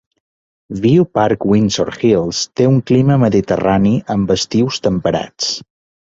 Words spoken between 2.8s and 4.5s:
clima Mediterrani, amb